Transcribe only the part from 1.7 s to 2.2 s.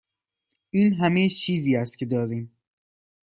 است که